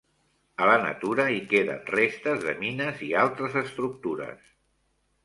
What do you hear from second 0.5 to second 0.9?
A la